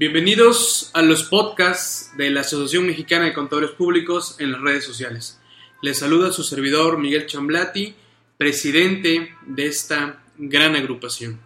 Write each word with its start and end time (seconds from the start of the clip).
Bienvenidos 0.00 0.90
a 0.94 1.02
los 1.02 1.24
podcasts 1.24 2.16
de 2.16 2.30
la 2.30 2.40
Asociación 2.40 2.86
Mexicana 2.86 3.26
de 3.26 3.34
Contadores 3.34 3.72
Públicos 3.72 4.34
en 4.38 4.50
las 4.52 4.62
redes 4.62 4.82
sociales. 4.82 5.38
Les 5.82 5.98
saluda 5.98 6.32
su 6.32 6.42
servidor 6.42 6.96
Miguel 6.96 7.26
Chamblati, 7.26 7.94
presidente 8.38 9.34
de 9.44 9.66
esta 9.66 10.22
gran 10.38 10.74
agrupación. 10.74 11.38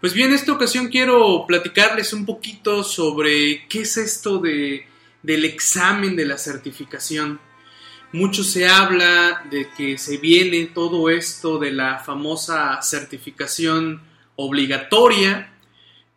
Pues 0.00 0.12
bien, 0.12 0.30
en 0.30 0.34
esta 0.34 0.50
ocasión 0.50 0.88
quiero 0.88 1.44
platicarles 1.46 2.12
un 2.12 2.26
poquito 2.26 2.82
sobre 2.82 3.68
qué 3.68 3.82
es 3.82 3.96
esto 3.96 4.38
de, 4.38 4.88
del 5.22 5.44
examen 5.44 6.16
de 6.16 6.26
la 6.26 6.36
certificación. 6.36 7.38
Mucho 8.10 8.42
se 8.42 8.66
habla 8.66 9.46
de 9.52 9.68
que 9.76 9.98
se 9.98 10.16
viene 10.16 10.72
todo 10.74 11.10
esto 11.10 11.60
de 11.60 11.70
la 11.70 12.00
famosa 12.00 12.82
certificación 12.82 14.02
obligatoria 14.34 15.52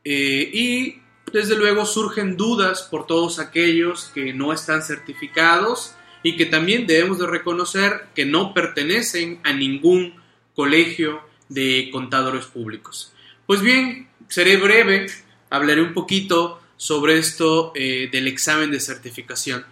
eh, 0.04 0.50
y 0.52 1.07
desde 1.38 1.56
luego 1.56 1.86
surgen 1.86 2.36
dudas 2.36 2.82
por 2.82 3.06
todos 3.06 3.38
aquellos 3.38 4.06
que 4.06 4.34
no 4.34 4.54
están 4.54 4.82
certificados 4.82 5.94
y 6.24 6.36
que 6.36 6.48
también 6.48 6.88
debemos 6.88 7.20
de 7.20 7.28
reconocer 7.28 8.08
que 8.16 8.26
no 8.26 8.56
pertenecen 8.56 9.40
a 9.44 9.54
ningún 9.54 10.16
colegio 10.56 11.22
de 11.48 11.90
contadores 11.92 12.46
públicos. 12.46 13.14
Pues 13.46 13.62
bien, 13.62 14.10
seré 14.28 14.58
breve, 14.58 15.06
hablaré 15.52 15.84
un 15.84 15.94
poquito 15.94 16.60
sobre 16.76 17.20
esto 17.20 17.72
eh, 17.76 18.10
del 18.12 18.28
examen 18.28 18.72
de 18.72 18.80
certificación. 18.80 19.64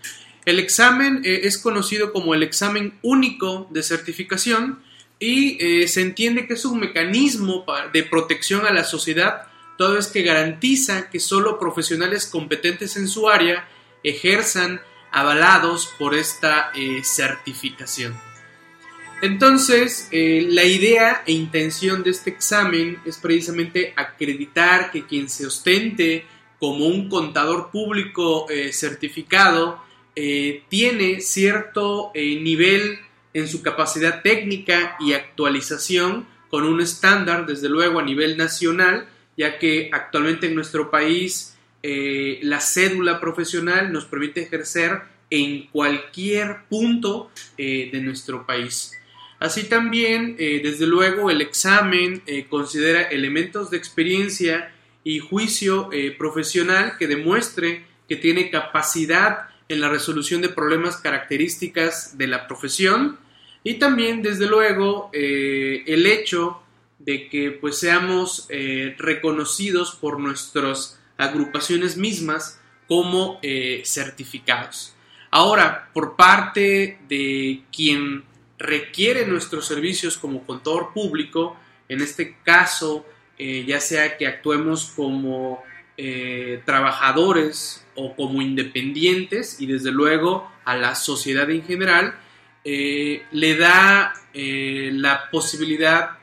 El 0.46 0.60
examen 0.60 1.24
eh, 1.26 1.42
es 1.46 1.58
conocido 1.58 2.14
como 2.14 2.36
el 2.36 2.44
examen 2.44 3.00
único 3.02 3.68
de 3.72 3.82
certificación 3.82 4.84
y 5.18 5.58
eh, 5.60 5.88
se 5.88 6.02
entiende 6.02 6.46
que 6.46 6.54
es 6.54 6.66
un 6.66 6.80
mecanismo 6.80 7.66
de 7.92 8.04
protección 8.04 8.68
a 8.68 8.72
la 8.72 8.84
sociedad 8.84 9.48
todo 9.78 9.98
es 9.98 10.08
que 10.08 10.24
garantiza 10.24 11.10
que 11.10 11.20
solo 11.20 11.60
profesionales 11.60 12.26
competentes 12.26 12.96
en 12.98 13.08
su 13.08 13.30
área 13.30 13.68
ejerzan 14.04 14.82
avalados 15.12 15.90
por 15.98 16.14
esta 16.14 16.72
eh, 16.76 17.02
certificación. 17.04 18.20
Entonces, 19.22 20.10
eh, 20.12 20.46
la 20.50 20.66
idea 20.66 21.24
e 21.26 21.32
intención 21.32 22.04
de 22.04 22.12
este 22.12 22.30
examen 22.30 23.00
es 23.06 23.18
precisamente 23.18 23.94
acreditar 23.96 24.92
que 24.92 25.06
quien 25.06 25.30
se 25.30 25.48
ostente 25.48 26.26
como 26.60 26.86
un 26.86 27.10
contador 27.10 27.72
público 27.72 28.50
eh, 28.50 28.72
certificado 28.72 29.84
tiene 30.70 31.20
cierto 31.20 32.14
nivel 32.16 33.00
en 33.34 33.50
su 33.50 33.62
capacidad 33.62 34.22
técnica 34.22 34.96
y 34.98 35.12
actualización 35.12 36.26
con 36.50 36.64
un 36.64 36.80
estándar, 36.80 37.46
desde 37.46 37.68
luego, 37.68 38.00
a 38.00 38.04
nivel 38.04 38.38
nacional, 38.38 39.10
ya 39.38 39.60
que 39.60 39.90
actualmente 39.92 40.48
en 40.48 40.56
nuestro 40.56 40.90
país 40.90 41.56
eh, 41.88 42.40
la 42.42 42.62
cédula 42.62 43.20
profesional 43.20 43.94
nos 43.94 44.06
permite 44.06 44.42
ejercer 44.42 45.02
en 45.30 45.68
cualquier 45.68 46.64
punto 46.68 47.30
eh, 47.60 47.90
de 47.92 48.02
nuestro 48.02 48.48
país. 48.48 48.92
Así 49.38 49.66
también, 49.66 50.36
eh, 50.40 50.62
desde 50.64 50.88
luego, 50.88 51.30
el 51.30 51.42
examen 51.42 52.24
considera 52.50 53.04
elementos 53.04 53.70
de 53.70 53.78
experiencia 53.78 54.74
y 55.04 55.20
juicio 55.20 55.92
profesional 56.18 56.94
que 56.98 57.06
demuestre 57.06 57.86
que 58.10 58.16
tiene 58.16 58.50
capacidad 58.50 59.50
en 59.70 59.80
la 59.80 59.90
resolución 59.90 60.42
de 60.42 60.50
problemas 60.50 60.98
características 60.98 62.18
de 62.18 62.26
la 62.26 62.48
profesión 62.48 63.20
y 63.64 63.76
también, 63.76 64.24
desde 64.24 64.48
luego, 64.48 65.12
el 65.14 66.06
hecho 66.08 66.64
de 67.00 67.30
que 67.30 67.52
pues 67.52 67.78
seamos 67.80 68.48
eh, 68.50 68.96
reconocidos 68.98 69.96
por 69.96 70.20
nuestras 70.20 71.00
agrupaciones 71.18 71.98
mismas 71.98 72.60
como 72.88 73.40
eh, 73.42 73.84
certificados. 73.86 74.96
Ahora, 75.32 75.90
por 75.94 76.16
parte 76.16 77.00
de 77.10 77.64
quien 77.76 78.24
requiere 78.58 79.26
nuestros 79.26 79.66
servicios 79.66 80.18
como 80.18 80.46
contador 80.46 80.94
público, 80.94 81.58
en 81.90 82.02
este 82.02 82.38
caso, 82.44 83.06
eh, 83.38 83.66
ya 83.68 83.82
sea 83.82 84.18
que 84.18 84.28
actuemos 84.28 84.92
como 84.96 85.64
trabajadores 86.66 87.88
o 87.96 88.18
como 88.18 88.42
independientes 88.42 89.62
y 89.62 89.66
desde 89.66 89.94
luego 89.94 90.52
a 90.66 90.76
la 90.76 90.94
sociedad 90.94 91.50
en 91.50 91.64
general, 91.64 92.20
le 92.66 93.58
da 93.58 94.14
la 94.34 95.30
posibilidad 95.32 96.18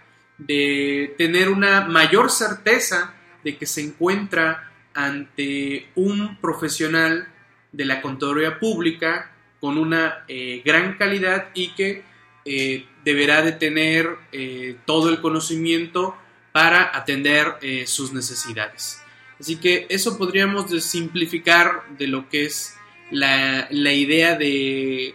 de 0.46 1.14
tener 1.18 1.48
una 1.48 1.82
mayor 1.82 2.30
certeza 2.30 3.14
de 3.44 3.56
que 3.56 3.66
se 3.66 3.82
encuentra 3.82 4.70
ante 4.94 5.88
un 5.94 6.36
profesional 6.40 7.28
de 7.72 7.84
la 7.84 8.02
contaduría 8.02 8.58
pública 8.58 9.30
con 9.60 9.78
una 9.78 10.24
eh, 10.28 10.62
gran 10.64 10.96
calidad 10.98 11.48
y 11.54 11.68
que 11.68 12.02
eh, 12.44 12.84
deberá 13.04 13.42
de 13.42 13.52
tener 13.52 14.08
eh, 14.32 14.76
todo 14.84 15.08
el 15.08 15.20
conocimiento 15.20 16.16
para 16.52 16.94
atender 16.94 17.56
sus 17.86 18.12
necesidades. 18.12 19.00
Así 19.40 19.56
que 19.56 19.86
eso 19.88 20.18
podríamos 20.18 20.70
simplificar 20.84 21.82
de 21.96 22.06
lo 22.08 22.28
que 22.28 22.44
es 22.44 22.76
la, 23.10 23.68
la 23.70 23.92
idea 23.94 24.36
de 24.36 25.14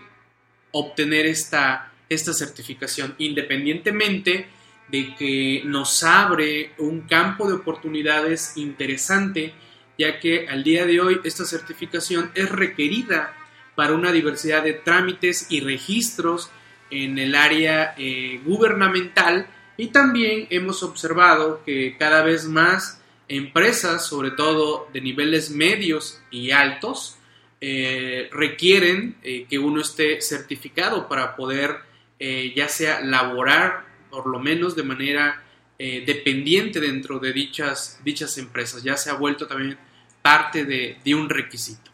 obtener 0.71 1.27
esta, 1.27 1.91
esta 2.09 2.33
certificación, 2.33 3.13
independientemente 3.19 4.47
de 4.89 5.15
que 5.15 5.61
nos 5.65 6.03
abre 6.03 6.71
un 6.77 7.01
campo 7.01 7.47
de 7.47 7.55
oportunidades 7.55 8.53
interesante, 8.55 9.53
ya 9.97 10.19
que 10.19 10.47
al 10.47 10.63
día 10.63 10.85
de 10.85 11.01
hoy 11.01 11.19
esta 11.23 11.45
certificación 11.45 12.31
es 12.35 12.49
requerida 12.49 13.33
para 13.75 13.93
una 13.93 14.11
diversidad 14.11 14.63
de 14.63 14.73
trámites 14.73 15.47
y 15.49 15.59
registros 15.59 16.49
en 16.89 17.19
el 17.19 17.35
área 17.35 17.93
eh, 17.97 18.41
gubernamental. 18.45 19.47
Y 19.75 19.87
también 19.87 20.47
hemos 20.49 20.81
observado 20.83 21.61
que 21.65 21.95
cada 21.99 22.23
vez 22.23 22.45
más 22.45 23.01
empresas, 23.27 24.05
sobre 24.07 24.31
todo 24.31 24.87
de 24.93 25.01
niveles 25.01 25.51
medios 25.51 26.21
y 26.31 26.51
altos, 26.51 27.17
eh, 27.59 28.29
requieren 28.31 29.17
eh, 29.21 29.45
que 29.49 29.59
uno 29.59 29.81
esté 29.81 30.21
certificado 30.21 31.07
para 31.07 31.35
poder 31.35 31.85
ya 32.55 32.67
sea 32.67 33.01
laborar 33.01 33.86
por 34.09 34.28
lo 34.28 34.40
menos 34.40 34.75
de 34.75 34.84
manera 34.84 35.44
eh, 35.79 36.03
dependiente 36.07 36.79
dentro 36.79 37.19
de 37.19 37.31
dichas, 37.31 38.00
dichas 38.03 38.40
empresas. 38.40 38.81
Ya 38.81 38.97
se 38.97 39.12
ha 39.12 39.13
vuelto 39.13 39.45
también 39.45 39.78
parte 40.23 40.66
de, 40.66 41.16
un 41.16 41.29
requisito. 41.29 41.91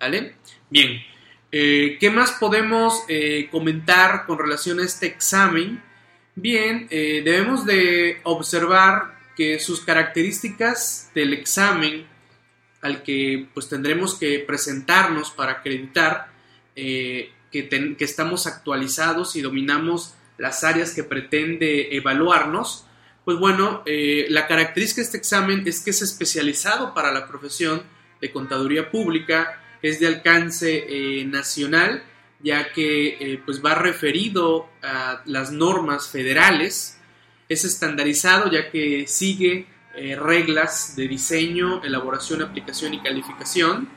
¿Vale? 0.00 0.36
Bien, 0.70 1.02
eh, 1.52 1.98
¿qué 2.00 2.10
más 2.10 2.32
podemos 2.32 3.02
eh, 3.08 3.48
comentar 3.50 4.24
con 4.24 4.38
relación 4.38 4.80
a 4.80 4.84
este 4.84 5.06
examen? 5.06 5.82
Bien, 6.34 6.86
debemos 6.88 7.64
de 7.64 8.20
observar 8.24 9.18
que 9.36 9.58
sus 9.58 9.80
características 9.80 11.10
del 11.14 11.32
examen 11.32 12.06
al 12.82 13.02
que 13.02 13.48
pues 13.54 13.70
tendremos 13.70 14.14
que 14.14 14.40
presentarnos 14.40 15.30
para 15.30 15.52
acreditar 15.52 16.28
que, 16.74 17.32
que, 17.50 17.96
estamos 18.00 18.46
actualizados 18.46 19.34
y 19.34 19.40
dominamos 19.40 20.14
las 20.38 20.64
áreas 20.64 20.92
que 20.92 21.04
pretende 21.04 21.96
evaluarnos, 21.96 22.86
pues 23.26 23.38
bueno, 23.38 23.82
eh, 23.86 24.26
la 24.28 24.46
característica 24.46 25.00
de 25.00 25.06
este 25.06 25.18
examen 25.18 25.64
es 25.66 25.80
que 25.80 25.90
es 25.90 26.00
especializado 26.00 26.94
para 26.94 27.12
la 27.12 27.26
profesión 27.26 27.82
de 28.20 28.30
contaduría 28.30 28.88
pública, 28.88 29.60
es 29.82 29.98
de 29.98 30.06
alcance 30.06 30.84
eh, 30.88 31.24
nacional, 31.24 32.04
ya 32.40 32.72
que 32.72 33.16
eh, 33.18 33.42
pues 33.44 33.64
va 33.64 33.74
referido 33.74 34.68
a 34.80 35.22
las 35.24 35.50
normas 35.50 36.08
federales, 36.08 37.00
es 37.48 37.64
estandarizado 37.64 38.48
ya 38.48 38.70
que 38.70 39.08
sigue 39.08 39.66
reglas 40.18 40.94
de 40.94 41.08
diseño, 41.08 41.82
elaboración, 41.82 42.42
aplicación 42.42 42.92
y 42.92 43.00
calificación, 43.00 43.88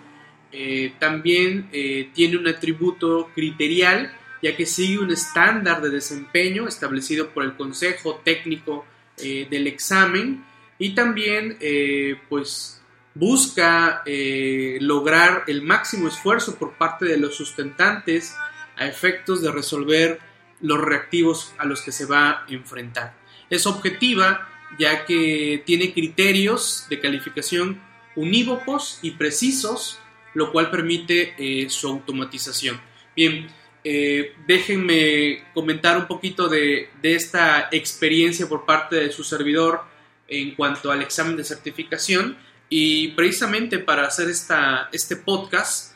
también 0.98 1.70
tiene 2.14 2.38
un 2.38 2.48
atributo 2.48 3.30
criterial 3.36 4.10
ya 4.42 4.56
que 4.56 4.66
sigue 4.66 5.00
un 5.00 5.12
estándar 5.12 5.82
de 5.82 5.90
desempeño 5.90 6.68
establecido 6.68 7.30
por 7.30 7.44
el 7.44 7.56
Consejo 7.56 8.22
Técnico 8.24 8.86
eh, 9.18 9.48
del 9.50 9.68
examen 9.68 10.46
y 10.78 10.96
también 10.96 11.58
eh, 11.60 12.16
pues 12.30 12.82
busca 13.14 14.02
eh, 14.06 14.78
lograr 14.80 15.44
el 15.48 15.62
máximo 15.62 16.08
esfuerzo 16.08 16.56
por 16.56 16.74
parte 16.74 17.06
de 17.06 17.18
los 17.18 17.36
sustentantes 17.36 18.34
a 18.78 18.88
efectos 18.88 19.42
de 19.42 19.52
resolver 19.52 20.20
los 20.62 20.80
reactivos 20.80 21.54
a 21.58 21.66
los 21.66 21.82
que 21.82 21.92
se 21.92 22.06
va 22.06 22.30
a 22.30 22.46
enfrentar. 22.48 23.14
Es 23.50 23.66
objetiva 23.66 24.48
ya 24.78 25.06
que 25.06 25.64
tiene 25.66 25.94
criterios 25.94 26.86
de 26.90 27.00
calificación 27.00 27.82
unívocos 28.16 29.00
y 29.02 29.12
precisos, 29.12 30.00
lo 30.34 30.52
cual 30.52 30.70
permite 30.70 31.68
su 31.70 31.88
automatización. 31.88 32.80
Bien, 33.16 33.50
eh, 33.84 34.36
déjenme 34.46 35.46
comentar 35.54 35.98
un 35.98 36.06
poquito 36.06 36.50
de, 36.50 36.90
esta 37.02 37.70
experiencia 37.72 38.48
por 38.48 38.66
parte 38.66 38.98
de 38.98 39.12
su 39.12 39.24
servidor 39.24 39.84
en 40.28 40.54
cuanto 40.56 40.92
al 40.92 41.02
examen 41.02 41.38
de 41.38 41.44
certificación. 41.44 42.38
Y 42.70 43.10
precisamente 43.10 43.80
para 43.80 44.06
hacer 44.06 44.30
esta, 44.30 44.90
este 44.92 45.16
podcast, 45.16 45.94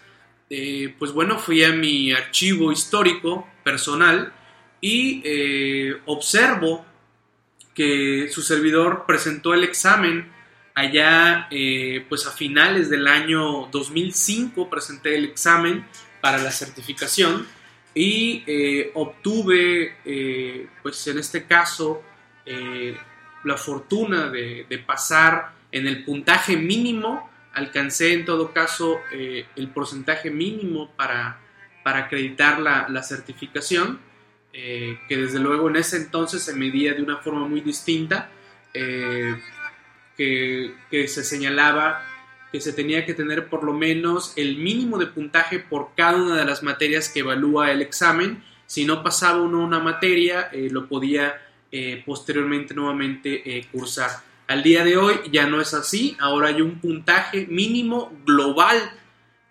eh, 0.49 0.95
pues 0.97 1.11
bueno, 1.11 1.37
fui 1.37 1.63
a 1.63 1.71
mi 1.71 2.11
archivo 2.11 2.71
histórico 2.71 3.47
personal 3.63 4.33
y 4.81 5.21
eh, 5.23 6.01
observo 6.05 6.85
que 7.75 8.29
su 8.31 8.41
servidor 8.41 9.05
presentó 9.05 9.53
el 9.53 9.63
examen 9.63 10.31
allá 10.75 11.47
pues 12.09 12.25
a 12.25 12.31
finales 12.31 12.89
del 12.89 13.07
año 13.07 13.67
2005 13.71 14.71
presenté 14.71 15.15
el 15.15 15.25
examen 15.25 15.85
para 16.19 16.39
la 16.39 16.51
certificación 16.51 17.47
y 17.95 18.43
obtuve 18.93 19.97
pues 20.81 21.07
en 21.07 21.19
este 21.19 21.45
caso 21.45 22.03
la 23.43 23.57
fortuna 23.57 24.29
de, 24.29 24.65
de 24.69 24.77
pasar 24.79 25.53
en 25.73 25.87
el 25.87 26.05
puntaje 26.05 26.55
mínimo. 26.55 27.29
Alcancé 27.53 28.13
en 28.13 28.25
todo 28.25 28.53
caso 28.53 28.99
eh, 29.11 29.45
el 29.57 29.67
porcentaje 29.69 30.31
mínimo 30.31 30.91
para, 30.95 31.39
para 31.83 32.05
acreditar 32.05 32.59
la, 32.59 33.03
certificación, 33.03 33.99
eh, 34.53 34.97
que 35.09 35.17
desde 35.17 35.39
luego 35.39 35.69
en 35.69 35.75
ese 35.75 35.97
entonces 35.97 36.41
se 36.41 36.55
medía 36.55 36.93
de 36.93 37.03
una 37.03 37.17
forma 37.17 37.47
muy 37.47 37.61
distinta, 37.61 38.29
eh, 38.73 39.35
que, 40.15 40.73
que, 40.89 41.07
se 41.07 41.23
señalaba 41.23 42.03
que 42.53 42.61
se 42.61 42.71
tenía 42.71 43.05
que 43.05 43.13
tener 43.13 43.49
por 43.49 43.65
lo 43.65 43.73
menos 43.73 44.31
el 44.37 44.57
mínimo 44.57 44.97
de 44.97 45.07
puntaje 45.07 45.59
por 45.59 45.89
cada 45.97 46.21
una 46.21 46.37
de 46.37 46.45
las 46.45 46.63
materias 46.63 47.09
que 47.09 47.19
evalúa 47.19 47.71
el 47.71 47.81
examen. 47.81 48.41
Si 48.65 48.85
no 48.85 49.03
pasaba 49.03 49.41
uno 49.41 49.65
una 49.65 49.79
materia, 49.79 50.49
lo 50.53 50.87
podía 50.87 51.41
posteriormente 52.05 52.73
nuevamente 52.73 53.67
cursar. 53.71 54.11
Al 54.47 54.61
día 54.61 54.83
de 54.83 54.97
hoy 54.97 55.15
ya 55.31 55.47
no 55.47 55.61
es 55.61 55.73
así, 55.73 56.15
ahora 56.19 56.49
hay 56.49 56.61
un 56.61 56.79
puntaje 56.79 57.47
mínimo 57.49 58.11
global 58.25 58.77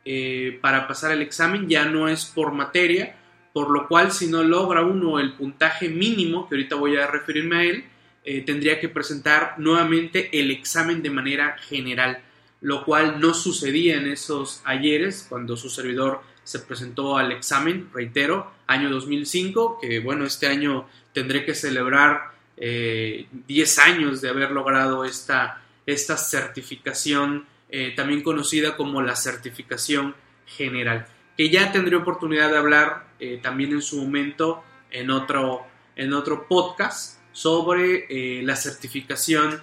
eh, 0.05 0.59
para 0.61 0.89
pasar 0.89 1.13
el 1.13 1.23
examen, 1.23 1.69
ya 1.69 1.85
no 1.85 2.09
es 2.09 2.27
por 2.27 2.53
materia, 2.53 3.17
por 3.53 3.71
lo 3.71 3.89
cual 3.89 4.13
si 4.13 4.27
no 4.27 4.43
logra 4.43 4.83
uno 4.83 5.19
el 5.19 5.33
puntaje 5.35 5.89
mínimo, 5.89 6.49
que 6.49 6.57
ahorita 6.57 6.77
voy 6.77 6.97
a 6.97 7.07
referirme 7.07 7.57
a 7.57 7.63
él, 7.65 7.85
eh, 8.25 8.43
tendría 8.43 8.81
que 8.81 8.89
presentar 8.89 9.55
nuevamente 9.59 10.29
el 10.39 10.51
examen 10.51 11.03
de 11.03 11.11
manera 11.11 11.57
general, 11.59 12.19
lo 12.62 12.85
cual 12.85 13.20
no 13.20 13.35
sucedía 13.35 13.97
en 13.97 14.06
esos 14.06 14.62
ayeres 14.64 15.26
cuando 15.29 15.56
su 15.56 15.69
servidor 15.69 16.23
se 16.44 16.61
presentó 16.61 17.19
al 17.19 17.32
examen, 17.32 17.91
reitero, 17.93 18.50
año 18.67 18.88
2005, 18.88 19.79
que 19.81 20.00
bueno, 20.00 20.25
este 20.25 20.47
año 20.47 20.88
tendré 21.12 21.44
que 21.44 21.55
celebrar 21.55 22.32
10 22.56 22.59
eh, 22.59 23.81
años 23.82 24.20
de 24.20 24.29
haber 24.29 24.53
logrado 24.53 25.05
esta, 25.05 25.62
esta 25.87 26.17
certificación, 26.17 27.47
eh, 27.69 27.93
también 27.97 28.23
conocida 28.23 28.76
como 28.76 29.03
la 29.03 29.17
certificación 29.17 30.15
general, 30.47 31.06
que 31.37 31.50
ya 31.50 31.73
tendré 31.73 31.97
oportunidad 31.97 32.50
de 32.50 32.58
hablar 32.58 33.08
eh, 33.19 33.41
también 33.43 33.73
en 33.73 33.82
su 33.82 34.00
momento 34.03 34.62
en 34.91 35.11
otro, 35.11 35.67
en 35.97 36.12
otro 36.12 36.47
podcast 36.47 37.19
sobre 37.32 38.43
la 38.43 38.55
certificación 38.56 39.62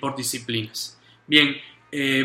por 0.00 0.16
disciplinas. 0.16 1.00
Bien, 1.26 1.56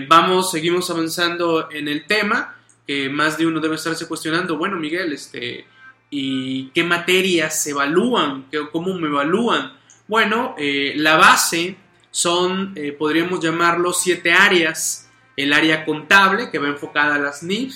vamos, 0.08 0.52
seguimos 0.52 0.90
avanzando 0.90 1.70
en 1.72 1.88
el 1.88 2.06
tema, 2.06 2.56
que 2.86 3.10
más 3.10 3.38
de 3.38 3.48
uno 3.48 3.60
debe 3.60 3.76
estarse 3.76 4.08
cuestionando, 4.08 4.58
bueno, 4.58 4.78
Miguel, 4.78 5.14
este, 5.14 5.66
¿y 6.10 6.68
qué 6.70 6.84
materias 6.84 7.64
se 7.64 7.72
evalúan? 7.72 8.46
¿Cómo 8.72 8.94
me 8.94 9.08
evalúan? 9.08 9.74
Bueno, 10.08 10.56
eh, 10.58 10.94
la 10.96 11.18
base 11.18 11.78
son, 12.12 12.74
eh, 12.76 12.92
podríamos 12.92 13.40
llamarlo, 13.40 13.92
siete 13.92 14.32
áreas. 14.32 15.10
El 15.36 15.52
área 15.52 15.84
contable, 15.84 16.50
que 16.50 16.60
va 16.60 16.68
enfocada 16.68 17.16
a 17.16 17.20
las 17.20 17.44
NIF, 17.44 17.76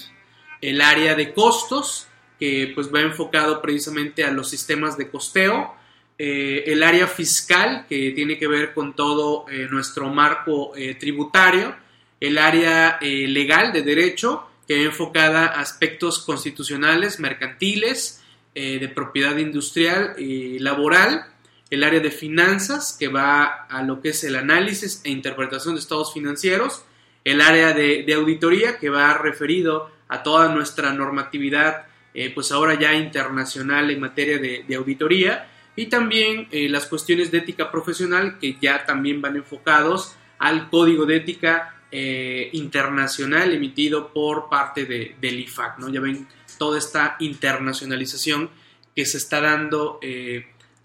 el 0.62 0.80
área 0.80 1.15
de 1.15 1.33
costos, 1.33 2.07
que 2.39 2.71
pues 2.74 2.94
va 2.94 3.01
enfocado 3.01 3.62
precisamente 3.62 4.24
a 4.24 4.31
los 4.31 4.50
sistemas 4.50 4.97
de 4.97 5.09
costeo, 5.09 5.75
eh, 6.19 6.66
el 6.68 6.83
área 6.83 7.07
fiscal, 7.07 7.86
que 7.89 8.12
tiene 8.12 8.38
que 8.38 8.48
ver 8.48 8.74
con 8.74 8.94
todo 8.95 9.45
nuestro 9.71 10.10
marco 10.10 10.74
tributario, 11.00 11.75
el 12.19 12.38
área 12.38 13.00
legal 13.01 13.71
de 13.71 13.81
derecho, 13.81 14.45
que 14.68 14.75
va 14.75 14.83
enfocada 14.83 15.45
a 15.45 15.62
aspectos 15.62 16.19
constitucionales, 16.19 17.19
mercantiles, 17.19 18.21
de 18.54 18.92
propiedad 18.94 19.38
industrial 19.38 20.16
y 20.18 20.60
laboral, 20.60 21.25
el 21.69 21.83
área 21.83 22.00
de 22.00 22.12
finanzas, 22.12 22.95
que 22.98 23.07
va 23.07 23.66
a 23.69 23.83
lo 23.83 24.01
que 24.01 24.10
es 24.10 24.24
el 24.24 24.36
análisis 24.36 25.01
e 25.04 25.12
interpretación 25.12 25.75
de 25.75 25.81
estados 25.81 26.13
financieros, 26.13 26.83
el 27.24 27.42
área 27.42 27.74
de, 27.74 28.12
auditoría, 28.13 28.77
que 28.77 28.89
va 28.89 29.13
referido 29.13 29.92
a 30.07 30.24
toda 30.24 30.50
nuestra 30.50 30.94
normatividad, 30.94 31.86
eh, 32.13 32.31
pues 32.33 32.51
ahora 32.51 32.80
ya 32.80 32.94
internacional 32.95 33.92
en 33.92 34.00
materia 34.00 34.39
de, 34.39 34.75
auditoría, 34.75 35.48
y 35.79 35.87
también 35.87 36.47
eh, 36.51 36.69
las 36.69 36.85
cuestiones 36.87 37.31
de 37.31 37.39
ética 37.39 37.71
profesional, 37.71 38.37
que 38.39 38.57
ya 38.61 38.85
también 38.85 39.21
van 39.21 39.35
enfocados 39.35 40.15
al 40.37 40.69
código 40.69 41.05
de 41.05 41.17
ética 41.17 41.75
eh, 41.91 42.49
internacional 42.53 43.53
emitido 43.53 44.13
por 44.13 44.49
parte 44.49 44.85
de, 44.85 45.15
del 45.19 45.39
IFAC, 45.39 45.79
¿no? 45.79 45.89
Ya 45.89 46.01
ven 46.01 46.27
toda 46.57 46.77
esta 46.77 47.15
internacionalización 47.19 48.49
que 48.95 49.05
se 49.05 49.17
está 49.17 49.41
dando 49.41 49.99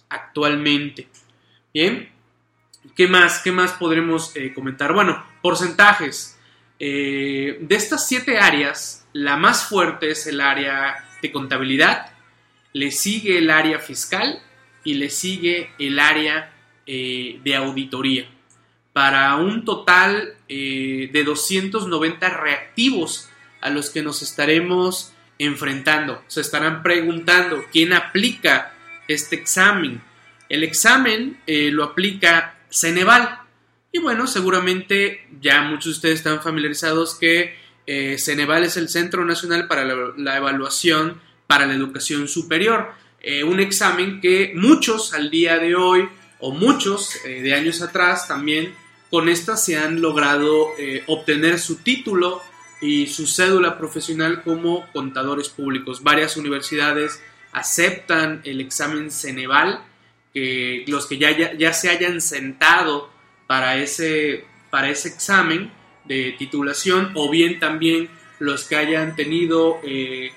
actualmente. 0.08 1.08
Bien, 1.72 2.08
¿qué 2.94 3.08
más, 3.08 3.40
qué 3.40 3.52
más 3.52 3.72
podremos 3.72 4.34
eh, 4.36 4.52
comentar? 4.54 4.92
Bueno, 4.92 5.24
porcentajes. 5.42 6.38
Eh, 6.78 7.58
de 7.60 7.74
estas 7.74 8.08
siete 8.08 8.38
áreas, 8.38 9.06
la 9.12 9.36
más 9.36 9.68
fuerte 9.68 10.10
es 10.10 10.26
el 10.26 10.40
área 10.40 11.08
de 11.22 11.32
contabilidad, 11.32 12.12
le 12.72 12.90
sigue 12.90 13.38
el 13.38 13.50
área 13.50 13.78
fiscal 13.78 14.42
y 14.84 14.94
le 14.94 15.10
sigue 15.10 15.70
el 15.78 15.98
área 15.98 16.52
eh, 16.86 17.40
de 17.42 17.56
auditoría. 17.56 18.26
Para 18.92 19.34
un 19.36 19.64
total 19.64 20.36
de 20.46 21.22
290 21.26 22.30
reactivos 22.30 23.28
a 23.60 23.70
los 23.70 23.90
que 23.90 24.02
nos 24.02 24.22
estaremos 24.22 25.12
enfrentando. 25.38 26.22
Se 26.28 26.40
estarán 26.40 26.82
preguntando 26.82 27.64
quién 27.72 27.92
aplica 27.92 28.72
este 29.08 29.36
examen. 29.36 30.02
El 30.48 30.62
examen 30.62 31.40
eh, 31.46 31.70
lo 31.70 31.84
aplica 31.84 32.58
Ceneval. 32.70 33.40
Y 33.92 33.98
bueno, 33.98 34.26
seguramente 34.26 35.28
ya 35.40 35.62
muchos 35.62 35.84
de 35.84 35.90
ustedes 35.92 36.14
están 36.16 36.42
familiarizados 36.42 37.16
que 37.18 37.56
eh, 37.86 38.16
Ceneval 38.18 38.64
es 38.64 38.76
el 38.76 38.88
Centro 38.88 39.24
Nacional 39.24 39.68
para 39.68 39.84
la, 39.84 40.36
Evaluación 40.36 41.20
para 41.46 41.66
la 41.66 41.74
Educación 41.74 42.28
Superior. 42.28 42.92
Eh, 43.26 43.42
un 43.42 43.60
examen 43.60 44.20
que 44.20 44.52
muchos 44.54 45.14
al 45.14 45.30
día 45.30 45.58
de 45.58 45.74
hoy 45.74 46.08
o 46.40 46.52
muchos 46.52 47.16
de 47.24 47.54
años 47.54 47.80
atrás 47.80 48.28
también 48.28 48.74
con 49.08 49.30
esta 49.30 49.56
se 49.56 49.78
han 49.78 50.02
logrado 50.02 50.68
obtener 51.06 51.58
su 51.58 51.76
título 51.76 52.42
y 52.82 53.06
su 53.06 53.26
cédula 53.26 53.78
profesional 53.78 54.42
como 54.42 54.86
contadores 54.92 55.48
públicos. 55.48 56.02
Varias 56.02 56.36
universidades 56.36 57.22
aceptan 57.52 58.42
el 58.44 58.60
examen 58.60 59.10
Ceneval, 59.10 59.82
que 60.34 60.84
los 60.88 61.06
que 61.06 61.16
ya, 61.16 61.54
ya, 61.56 61.72
se 61.72 61.88
hayan 61.88 62.20
sentado 62.20 63.08
para 63.46 63.76
ese, 63.76 64.44
para 64.70 64.90
ese 64.90 65.08
examen 65.08 65.72
de 66.04 66.34
titulación 66.36 67.12
o 67.14 67.30
bien 67.30 67.60
también 67.60 68.10
los 68.40 68.64
que 68.64 68.76
hayan 68.76 69.14
tenido 69.14 69.80
eh, 69.84 70.32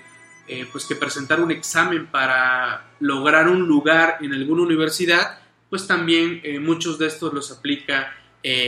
eh, 0.47 0.67
pues 0.71 0.85
que 0.85 0.95
presentar 0.95 1.39
un 1.39 1.51
examen 1.51 2.07
para 2.07 2.91
lograr 2.99 3.47
un 3.47 3.67
lugar 3.67 4.17
en 4.21 4.33
alguna 4.33 4.63
universidad, 4.63 5.39
pues 5.69 5.87
también 5.87 6.41
eh, 6.43 6.59
muchos 6.59 6.97
de 6.97 7.07
estos 7.07 7.33
los 7.33 7.51
aplica 7.51 8.13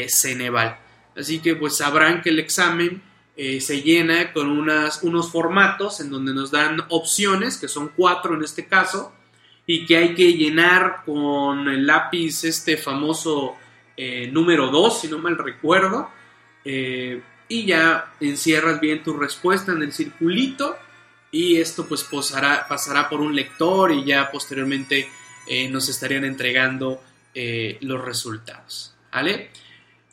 Ceneval. 0.09 0.77
Así 1.15 1.39
que 1.39 1.55
pues 1.55 1.77
sabrán 1.77 2.21
que 2.21 2.31
el 2.31 2.39
examen 2.39 3.01
eh, 3.41 3.61
se 3.61 3.81
llena 3.81 4.33
con 4.33 4.49
unas, 4.49 5.01
unos 5.01 5.31
formatos 5.31 6.01
en 6.01 6.09
donde 6.09 6.33
nos 6.33 6.51
dan 6.51 6.81
opciones, 6.89 7.55
que 7.55 7.69
son 7.69 7.93
cuatro 7.95 8.35
en 8.35 8.43
este 8.43 8.67
caso, 8.67 9.13
y 9.65 9.85
que 9.85 9.95
hay 9.95 10.13
que 10.13 10.33
llenar 10.33 11.03
con 11.05 11.69
el 11.69 11.87
lápiz 11.87 12.43
este 12.43 12.75
famoso 12.75 13.55
eh, 13.95 14.29
número 14.29 14.67
2, 14.67 14.99
si 14.99 15.07
no 15.07 15.19
mal 15.19 15.37
recuerdo, 15.37 16.09
eh, 16.65 17.21
y 17.47 17.65
ya 17.65 18.11
encierras 18.19 18.81
bien 18.81 19.03
tu 19.03 19.13
respuesta 19.13 19.71
en 19.71 19.83
el 19.83 19.93
circulito 19.93 20.75
y 21.31 21.57
esto 21.57 21.87
pues 21.87 22.03
pasará, 22.03 23.09
por 23.09 23.21
un 23.21 23.35
lector 23.35 23.91
y 23.91 24.03
ya 24.05 24.31
posteriormente 24.31 25.09
nos 25.69 25.89
estarían 25.89 26.25
entregando 26.25 27.01
los 27.81 28.03
resultados. 28.03 28.95
¿Vale? 29.11 29.51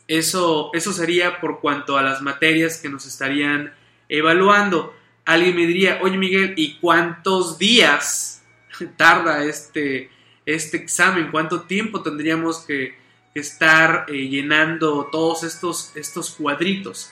Eso, 0.08 0.70
eso 0.72 0.92
sería 0.92 1.40
por 1.40 1.60
cuanto 1.60 1.98
a 1.98 2.02
las 2.02 2.22
materias 2.22 2.78
que 2.78 2.88
nos 2.88 3.06
estarían 3.06 3.74
evaluando. 4.08 4.94
Alguien 5.24 5.56
me 5.56 5.66
diría, 5.66 5.98
oye 6.02 6.16
Miguel, 6.16 6.54
¿y 6.56 6.74
cuántos 6.78 7.58
días 7.58 8.42
tarda 8.96 9.44
este, 9.44 10.10
este 10.44 10.76
examen? 10.76 11.30
¿Cuánto 11.30 11.62
tiempo 11.62 12.02
tendríamos 12.02 12.60
que, 12.60 12.96
que 13.36 13.40
estar 13.40 14.06
eh, 14.08 14.28
llenando 14.28 15.10
todos 15.12 15.42
estos, 15.42 15.92
estos 15.94 16.30
cuadritos. 16.30 17.10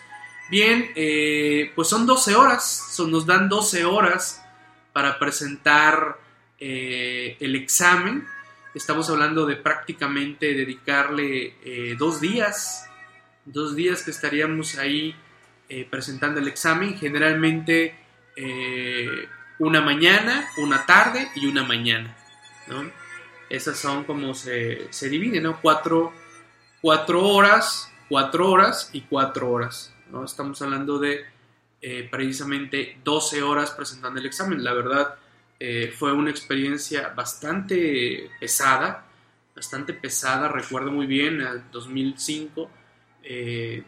Bien, 0.51 0.91
eh, 0.95 1.73
pues 1.75 1.89
son 1.89 2.07
12 2.07 2.37
horas, 2.37 2.97
nos 3.09 3.27
dan 3.27 3.49
12 3.49 3.85
horas 3.85 4.43
para 4.93 5.19
presentar 5.19 6.19
eh, 6.59 7.37
el 7.41 7.57
examen. 7.57 8.27
Estamos 8.75 9.09
hablando 9.09 9.47
de 9.47 9.57
prácticamente 9.57 10.53
dedicarle 10.55 11.95
dos 11.97 12.21
días, 12.21 12.89
dos 13.45 13.77
días 13.77 14.03
que 14.03 14.11
estaríamos 14.11 14.77
ahí 14.79 15.15
presentando 15.91 16.41
el 16.41 16.49
examen. 16.49 16.99
Generalmente 16.99 17.95
una 19.61 19.81
mañana, 19.81 20.49
una 20.57 20.85
tarde 20.87 21.29
y 21.37 21.47
una 21.47 21.63
mañana. 21.63 22.17
¿no? 22.67 22.91
Esas 23.49 23.79
son 23.79 24.05
como 24.05 24.35
se, 24.35 24.93
se 24.93 25.09
dividen, 25.09 25.45
¿no? 25.45 25.61
Cuatro, 25.61 26.13
horas, 26.83 27.91
cuatro 28.09 28.51
horas 28.51 28.91
y 28.93 29.03
cuatro 29.03 29.51
horas, 29.51 29.94
Estamos 30.23 30.61
hablando 30.63 30.99
de 30.99 31.25
eh, 31.81 32.09
precisamente 32.11 32.99
12 33.03 33.43
horas 33.43 33.71
presentando 33.71 34.21
el 34.21 34.27
examen. 34.27 34.63
La 34.63 34.75
verdad, 34.75 35.15
eh, 35.59 35.93
fue 35.97 36.13
una 36.13 36.31
experiencia 36.31 37.09
bastante 37.09 38.31
pesada, 38.39 39.07
bastante 39.57 39.95
pesada, 39.95 40.49
recuerdo 40.49 40.93
muy 40.93 41.07
bien, 41.07 41.41
en 41.41 41.65
2005. 41.73 42.71
Eh, 43.23 43.83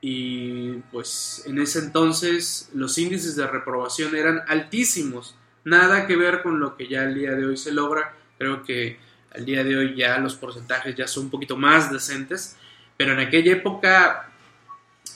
y 0.00 0.72
pues 0.90 1.44
en 1.46 1.60
ese 1.60 1.78
entonces 1.78 2.70
los 2.74 2.98
índices 2.98 3.36
de 3.36 3.46
reprobación 3.46 4.16
eran 4.16 4.42
altísimos, 4.48 5.36
nada 5.64 6.08
que 6.08 6.16
ver 6.16 6.42
con 6.42 6.58
lo 6.58 6.76
que 6.76 6.88
ya 6.88 7.04
el 7.04 7.14
día 7.14 7.30
de 7.32 7.46
hoy 7.46 7.56
se 7.56 7.70
logra 7.70 8.16
Creo 8.42 8.64
que 8.64 8.98
al 9.30 9.44
día 9.44 9.62
de 9.62 9.76
hoy 9.76 9.94
ya 9.94 10.18
los 10.18 10.34
porcentajes 10.34 10.96
ya 10.96 11.06
son 11.06 11.26
un 11.26 11.30
poquito 11.30 11.56
más 11.56 11.92
decentes, 11.92 12.56
pero 12.96 13.12
en 13.12 13.20
aquella 13.20 13.52
época 13.52 14.31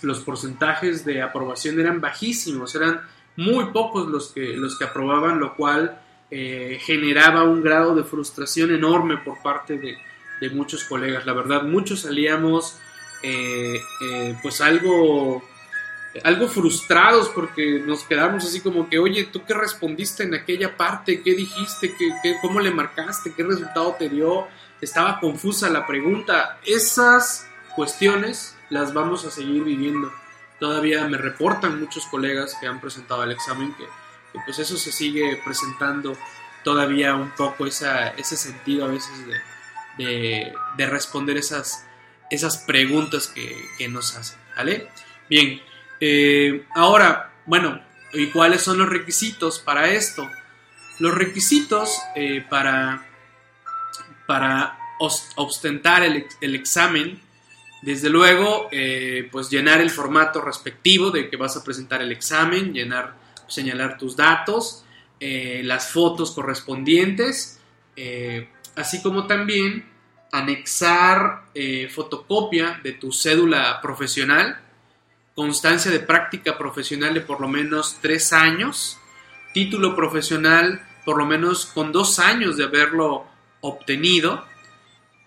los 0.03 0.21
porcentajes 0.21 1.05
de 1.05 1.23
aprobación 1.23 1.81
eran 1.81 2.01
bajísimos, 2.01 2.75
eran 2.75 3.01
muy 3.37 3.67
pocos 3.67 4.09
los 4.09 4.33
que, 4.33 4.57
los 4.57 4.79
que 4.79 4.85
aprobaban, 4.85 5.39
lo 5.39 5.55
cual 5.55 6.01
eh, 6.31 6.79
generaba 6.81 7.45
un 7.45 7.63
grado 7.63 7.95
de 7.95 8.05
frustración 8.05 8.75
enorme 8.75 9.19
por 9.19 9.43
parte 9.43 9.79
de, 9.79 9.97
muchos 10.53 10.85
colegas. 10.85 11.27
La 11.27 11.33
verdad, 11.33 11.63
muchos 11.63 12.03
salíamos 12.03 12.77
eh, 13.23 13.81
eh, 14.03 14.39
pues 14.43 14.61
algo 14.61 15.43
algo 16.25 16.49
frustrados 16.49 17.29
porque 17.29 17.83
nos 17.85 18.05
quedamos 18.05 18.45
así 18.45 18.61
como 18.61 18.89
que, 18.89 18.99
oye, 18.99 19.25
¿tú 19.25 19.45
qué 19.45 19.55
respondiste 19.55 20.23
en 20.23 20.35
aquella 20.35 20.77
parte? 20.77 21.23
¿Qué 21.23 21.35
dijiste? 21.35 21.95
¿Qué, 21.97 22.37
cómo 22.41 22.61
le 22.61 22.71
marcaste? 22.71 23.33
¿Qué 23.35 23.43
resultado 23.43 23.97
te 23.99 24.09
dio? 24.09 24.47
Estaba 24.81 25.21
confusa 25.21 25.69
la 25.69 25.87
pregunta. 25.87 26.59
Esas 26.65 27.49
cuestiones 27.75 28.56
las 28.71 28.93
vamos 28.93 29.25
a 29.25 29.31
seguir 29.31 29.65
viviendo. 29.65 30.13
Todavía 30.59 31.07
me 31.07 31.19
reportan 31.19 31.81
muchos 31.81 32.07
colegas 32.07 32.57
que 32.61 32.67
han 32.67 32.81
presentado 32.81 33.25
el 33.25 33.33
examen 33.33 33.75
que, 33.75 33.85
pues 34.45 34.59
eso 34.59 34.77
se 34.77 34.93
sigue 34.93 35.41
presentando 35.45 36.17
todavía 36.65 37.15
un 37.15 37.31
poco 37.31 37.67
esa, 37.67 38.09
ese 38.11 38.37
sentido 38.37 38.87
a 38.87 38.89
veces 38.89 39.27
de, 39.97 40.53
de, 40.77 40.87
responder 40.87 41.37
esas, 41.37 41.87
esas 42.31 42.59
preguntas 42.59 43.29
que, 43.29 43.89
nos 43.89 44.17
hacen. 44.17 44.39
¿Vale? 44.57 44.89
Bien, 45.29 45.61
eh, 46.01 46.67
ahora, 46.75 47.33
bueno, 47.45 47.81
¿y 48.13 48.29
cuáles 48.29 48.63
son 48.63 48.79
los 48.79 48.89
requisitos 48.89 49.59
para 49.59 49.91
esto? 49.91 50.29
Los 50.99 51.15
requisitos 51.15 51.99
eh, 52.15 52.45
para, 52.49 53.07
para 54.27 54.79
ostentar 54.99 56.03
el, 56.03 56.55
examen, 56.55 57.21
desde 57.87 58.11
luego, 58.11 58.69
eh, 58.71 59.29
pues 59.33 59.49
llenar 59.49 59.81
el 59.81 59.89
formato 59.89 60.43
respectivo 60.43 61.11
de 61.11 61.31
que 61.31 61.39
vas 61.39 61.57
a 61.57 61.65
presentar 61.65 62.03
el 62.03 62.13
examen, 62.13 62.75
llenar, 62.75 63.15
señalar 63.49 63.97
tus 63.97 64.15
datos, 64.15 64.83
las 65.19 65.93
fotos 65.93 66.33
correspondientes, 66.33 67.59
así 68.75 69.01
como 69.01 69.27
también 69.27 69.89
anexar 70.31 71.45
fotocopia 71.89 72.81
de 72.85 72.93
tu 72.93 73.13
cédula 73.13 73.81
profesional 73.81 74.61
constancia 75.37 75.91
de 75.91 76.01
práctica 76.01 76.57
profesional 76.57 77.13
de 77.13 77.21
por 77.21 77.43
lo 77.43 77.47
menos 77.47 77.99
tres 78.01 78.33
años, 78.33 78.99
título 79.53 79.95
profesional 79.95 80.83
por 81.05 81.19
lo 81.19 81.27
menos 81.27 81.67
con 81.67 81.93
dos 81.93 82.19
años 82.19 82.57
de 82.57 82.65
haberlo 82.65 83.27
obtenido 83.61 84.45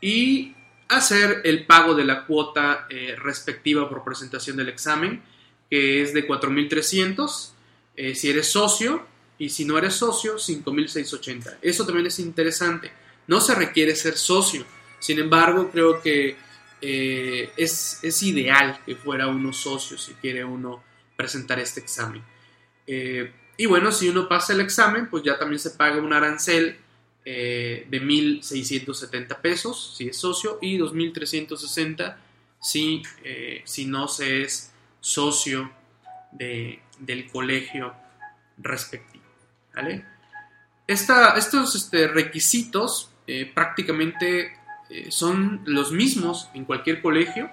y 0.01 0.55
hacer 0.89 1.41
el 1.45 1.65
pago 1.65 1.95
de 1.95 2.03
la 2.03 2.25
cuota 2.25 2.87
eh, 2.89 3.15
respectiva 3.17 3.87
por 3.87 4.03
presentación 4.03 4.57
del 4.57 4.69
examen, 4.69 5.21
que 5.69 6.01
es 6.01 6.13
de 6.13 6.27
4.300 6.27 7.53
eh, 8.01 8.15
si 8.15 8.29
eres 8.29 8.47
socio 8.47 9.05
y 9.37 9.49
si 9.49 9.65
no 9.65 9.77
eres 9.77 9.95
socio, 9.95 10.35
5.680. 10.35 11.57
Eso 11.61 11.85
también 11.85 12.07
es 12.07 12.17
interesante. 12.19 12.89
No 13.27 13.41
se 13.41 13.53
requiere 13.55 13.93
ser 13.93 14.17
socio. 14.17 14.65
Sin 14.99 15.19
embargo, 15.19 15.69
creo 15.69 16.01
que 16.01 16.37
eh, 16.81 17.51
es, 17.57 18.23
ideal 18.23 18.79
que 18.85 18.95
fuera 18.95 19.27
uno 19.27 19.51
socio 19.51 19.97
si 19.97 20.13
quiere 20.13 20.45
uno 20.45 20.81
presentar 21.17 21.59
este 21.59 21.81
examen. 21.81 22.23
Eh, 22.87 23.33
y 23.57 23.65
bueno, 23.65 23.91
si 23.91 24.07
uno 24.07 24.29
pasa 24.29 24.53
el 24.53 24.61
examen, 24.61 25.09
pues 25.09 25.23
ya 25.23 25.37
también 25.37 25.59
se 25.59 25.71
paga 25.71 25.97
un 25.97 26.13
arancel 26.13 26.77
eh, 27.25 27.85
de 27.89 28.01
1.670 28.01 29.41
pesos 29.41 29.95
si 29.97 30.07
es 30.07 30.17
socio 30.17 30.57
y 30.61 30.77
2.360 30.77 32.15
si, 32.61 33.03
si 33.63 33.85
no 33.85 34.07
se 34.07 34.43
es 34.43 34.73
socio 34.99 35.71
del 36.31 37.31
colegio 37.31 37.93
respectivo. 38.57 39.23
estos 40.87 41.75
este, 41.75 42.07
requisitos 42.07 43.11
prácticamente 43.53 44.59
eh, 44.89 45.11
son 45.11 45.61
los 45.65 45.91
mismos 45.91 46.49
en 46.55 46.65
cualquier 46.65 47.01
colegio, 47.01 47.49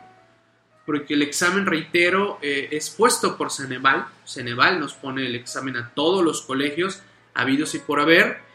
porque 0.87 1.15
el 1.15 1.23
examen, 1.23 1.67
reitero, 1.67 2.39
eh, 2.41 2.69
es 2.73 2.89
puesto 2.91 3.37
por 3.37 3.53
Ceneval. 3.53 4.07
Ceneval 4.25 4.81
nos 4.81 4.95
pone 4.95 5.27
el 5.27 5.35
examen 5.35 5.77
a 5.77 5.93
todos 5.95 6.25
los 6.25 6.43
colegios, 6.43 7.03
habidos 7.35 7.75
y 7.75 7.81
por 7.81 8.01
haber. 8.01 8.46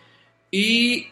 Y 0.51 1.07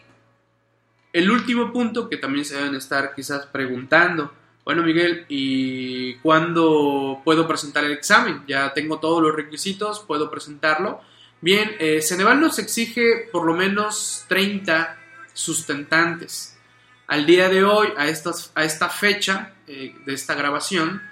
el 1.12 1.30
último 1.30 1.72
punto 1.72 2.08
que 2.08 2.18
también 2.18 2.44
se 2.44 2.56
deben 2.56 2.74
estar 2.74 3.14
quizás 3.14 3.46
preguntando, 3.46 4.32
bueno 4.64 4.82
Miguel, 4.82 5.24
¿y 5.28 6.14
cuándo 6.16 7.22
puedo 7.24 7.48
presentar 7.48 7.84
el 7.84 7.92
examen? 7.92 8.42
Ya 8.46 8.72
tengo 8.72 9.00
todos 9.00 9.22
los 9.22 9.34
requisitos, 9.34 10.00
puedo 10.00 10.30
presentarlo. 10.30 11.00
Bien, 11.40 11.74
eh, 11.80 12.02
Ceneval 12.02 12.38
nos 12.38 12.58
exige 12.58 13.28
por 13.32 13.46
lo 13.46 13.54
menos 13.54 14.26
30 14.28 14.98
sustentantes. 15.32 16.58
Al 17.06 17.26
día 17.26 17.48
de 17.48 17.64
hoy, 17.64 17.88
a, 17.96 18.06
estas, 18.06 18.52
a 18.54 18.62
esta 18.62 18.88
fecha 18.88 19.54
eh, 19.66 19.96
de 20.04 20.14
esta 20.14 20.34
grabación, 20.34 21.02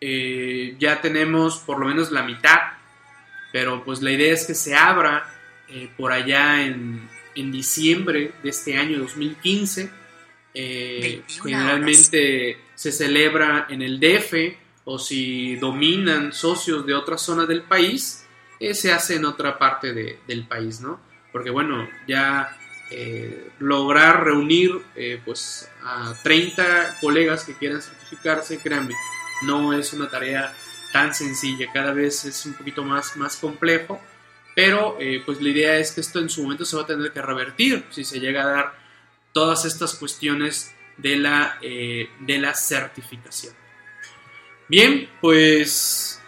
eh, 0.00 0.76
ya 0.78 1.00
tenemos 1.00 1.58
por 1.58 1.78
lo 1.78 1.86
menos 1.86 2.10
la 2.10 2.22
mitad, 2.22 2.58
pero 3.52 3.84
pues 3.84 4.02
la 4.02 4.10
idea 4.10 4.32
es 4.32 4.46
que 4.46 4.54
se 4.54 4.74
abra 4.74 5.26
eh, 5.68 5.90
por 5.96 6.10
allá 6.10 6.62
en, 6.62 7.08
diciembre 7.34 8.32
de 8.42 8.50
este 8.50 8.76
año 8.76 8.98
2015. 8.98 9.90
generalmente 11.42 12.58
se 12.74 12.92
celebra 12.92 13.66
en 13.70 13.82
el 13.82 13.98
DF 13.98 14.34
o 14.84 14.98
si 14.98 15.56
dominan 15.56 16.32
socios 16.32 16.84
de 16.84 16.94
otra 16.94 17.16
zona 17.16 17.46
del 17.46 17.62
país, 17.62 18.26
se 18.72 18.92
hace 18.92 19.16
en 19.16 19.24
otra 19.24 19.58
parte 19.58 19.92
del 20.26 20.46
país, 20.46 20.80
¿no? 20.80 21.00
Porque 21.32 21.50
bueno, 21.50 21.88
ya 22.06 22.56
eh, 22.90 23.48
lograr 23.58 24.22
reunir 24.22 24.70
eh, 24.94 25.18
pues 25.24 25.66
a 25.82 26.14
30 26.22 26.98
colegas 27.00 27.44
que 27.44 27.54
quieran 27.54 27.80
certificarse, 27.80 28.58
créanme, 28.58 28.94
no 29.42 29.72
es 29.72 29.94
una 29.94 30.10
tarea 30.10 30.52
tan 30.92 31.14
sencilla, 31.14 31.72
cada 31.72 31.94
vez 31.94 32.26
es 32.26 32.44
un 32.44 32.52
poquito 32.52 32.84
más, 32.84 33.16
más 33.16 33.36
complejo, 33.36 33.98
pero 34.54 34.96
eh, 35.00 35.22
pues 35.24 35.40
la 35.40 35.48
idea 35.48 35.78
es 35.78 35.92
que 35.92 36.00
esto 36.00 36.18
en 36.18 36.28
su 36.30 36.42
momento 36.42 36.64
se 36.64 36.76
va 36.76 36.82
a 36.82 36.86
tener 36.86 37.12
que 37.12 37.22
revertir 37.22 37.84
si 37.90 38.04
se 38.04 38.20
llega 38.20 38.42
a 38.42 38.46
dar 38.46 38.74
todas 39.32 39.64
estas 39.64 39.94
cuestiones 39.94 40.74
de 40.98 41.16
la, 41.16 41.58
de 41.60 42.38
la 42.38 42.54
certificación. 42.54 43.54
Bien, 44.68 45.08
pues 45.20 46.20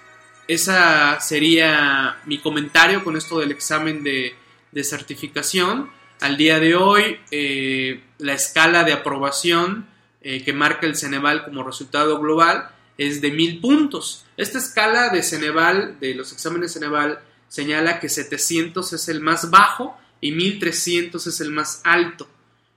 esa 0.49 1.21
sería 1.21 2.19
mi 2.27 2.39
comentario 2.39 3.05
con 3.05 3.17
esto 3.17 3.39
del 3.39 3.53
examen 3.53 4.03
de, 4.03 4.35
de 4.75 4.85
certificación. 4.85 5.91
Al 6.21 6.37
día 6.37 6.59
de 6.59 6.75
hoy, 6.75 7.19
eh, 7.31 8.03
la 8.19 8.35
escala 8.35 8.85
de 8.85 8.93
aprobación 8.93 9.87
eh, 10.21 10.43
que 10.45 10.53
marca 10.53 10.87
el 10.87 10.97
Ceneval 10.97 11.45
como 11.45 11.63
resultado 11.63 12.19
global 12.19 12.71
es 12.99 13.21
de 13.21 13.31
mil 13.31 13.61
puntos. 13.61 14.27
Esta 14.37 14.59
escala 14.59 15.11
de 15.11 15.23
Ceneval, 15.23 15.99
de 16.01 16.15
los 16.15 16.33
exámenes 16.33 16.73
Ceneval, 16.73 17.21
señala 17.55 18.01
que 18.01 18.09
700 18.09 18.95
es 18.95 19.09
el 19.09 19.21
más 19.21 19.49
bajo 19.49 19.97
y 20.21 20.33
1300 20.33 21.25
es 21.25 21.41
el 21.41 21.53
más 21.53 21.81
alto. 21.85 22.27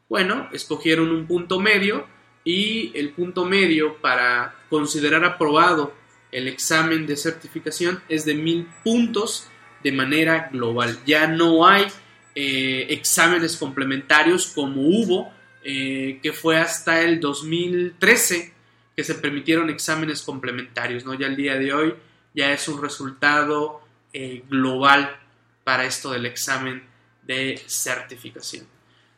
Bueno, 0.08 0.50
escogieron 0.54 1.10
un 1.10 1.26
punto 1.26 1.60
medio 1.60 2.06
y 2.44 2.92
el 2.94 3.10
punto 3.10 3.44
medio 3.44 3.98
para 3.98 4.54
considerar 4.70 5.26
aprobado 5.26 5.96
el 6.32 6.48
examen 6.48 7.08
de 7.08 7.18
certificación 7.18 8.04
es 8.08 8.24
de 8.24 8.36
mil 8.36 8.68
puntos 8.84 9.48
de 9.84 9.92
manera 9.94 10.50
global. 10.52 11.00
Ya 11.08 11.26
no 11.26 11.68
hay 11.68 11.88
eh, 12.36 12.86
exámenes 12.92 13.58
complementarios 13.58 14.46
como 14.46 14.82
hubo, 14.82 15.34
eh, 15.64 16.20
que 16.22 16.34
fue 16.34 16.58
hasta 16.58 17.02
el 17.02 17.20
2013 17.20 18.54
que 18.96 19.04
se 19.04 19.16
permitieron 19.16 19.72
exámenes 19.72 20.22
complementarios. 20.22 21.04
¿no? 21.04 21.16
Ya 21.16 21.26
el 21.26 21.36
día 21.36 21.56
de 21.56 21.74
hoy 21.74 21.96
ya 22.36 22.54
es 22.54 22.68
un 22.68 22.80
resultado 22.80 23.87
eh, 24.14 24.44
global 24.50 25.20
para 25.64 25.86
esto 25.86 26.12
del 26.12 26.26
examen 26.26 26.84
de 27.24 27.62
certificación. 27.68 28.68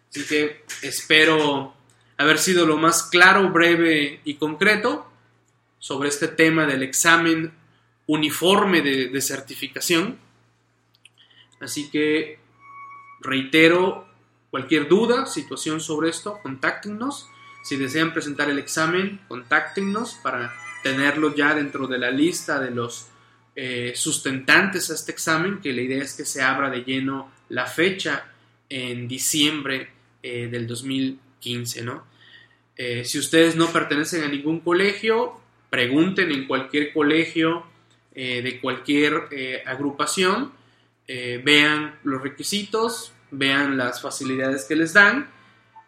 Así 0.10 0.26
que 0.26 0.64
espero 0.82 1.74
haber 2.18 2.38
sido 2.38 2.66
lo 2.66 2.78
más 2.78 3.04
claro, 3.04 3.50
breve 3.50 4.22
y 4.26 4.36
concreto 4.36 5.10
sobre 5.78 6.10
este 6.10 6.28
tema 6.28 6.66
del 6.66 6.84
examen 6.84 7.54
uniforme 8.08 8.82
de, 8.82 9.22
certificación. 9.22 10.18
Así 11.60 11.90
que 11.90 12.40
reitero, 13.22 14.08
cualquier 14.50 14.90
duda, 14.90 15.28
situación 15.28 15.80
sobre 15.80 16.10
esto, 16.10 16.40
contáctenos. 16.42 17.30
Si 17.64 17.78
desean 17.78 18.14
presentar 18.14 18.50
el 18.50 18.58
examen, 18.58 19.22
contáctenos 19.28 20.16
para 20.24 20.54
tenerlo 20.82 21.36
ya 21.36 21.54
dentro 21.54 21.88
de 21.88 22.00
la 22.00 22.10
lista 22.10 22.60
de 22.60 22.72
los 22.72 23.08
eh, 23.62 23.92
sustentantes 23.94 24.90
a 24.90 24.94
este 24.94 25.12
examen, 25.12 25.60
que 25.60 25.74
la 25.74 25.82
idea 25.82 26.02
es 26.02 26.14
que 26.14 26.24
se 26.24 26.42
abra 26.42 26.70
de 26.70 26.86
lleno 26.86 27.30
la 27.50 27.66
fecha 27.66 28.32
en 28.70 29.06
diciembre 29.06 29.90
eh, 30.24 30.48
del 30.50 30.66
2015, 30.66 31.84
¿no? 31.84 32.06
Eh, 32.78 33.04
si 33.04 33.20
ustedes 33.20 33.58
no 33.58 33.68
pertenecen 33.68 34.24
a 34.24 34.30
ningún 34.30 34.62
colegio, 34.62 35.42
pregunten 35.70 36.32
en 36.32 36.48
cualquier 36.48 36.94
colegio 36.94 37.66
eh, 38.16 38.42
de 38.42 38.62
cualquier 38.62 39.64
agrupación, 39.66 40.54
vean 41.06 42.00
los 42.04 42.22
requisitos, 42.22 43.12
vean 43.32 43.78
las 43.78 44.00
facilidades 44.02 44.64
que 44.66 44.76
les 44.76 44.94
dan 44.94 45.30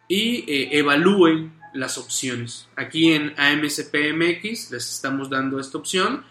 y 0.10 0.44
evalúen 0.75 1.54
las 1.74 2.00
opciones. 2.00 2.68
Aquí 2.75 3.13
en 3.13 3.34
AMSPMX 3.38 4.72
les 4.72 4.92
estamos 4.92 5.30
dando 5.30 5.60
esta 5.60 5.78
opción 5.78 6.25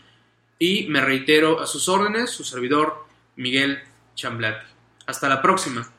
y 0.62 0.87
me 0.88 1.00
reitero 1.00 1.59
a 1.59 1.67
sus 1.67 1.88
órdenes, 1.88 2.31
su 2.31 2.45
servidor 2.45 3.07
Miguel 3.35 3.81
Chamblati. 4.14 4.67
Hasta 5.07 5.29
la 5.29 5.40
próxima. 5.40 5.90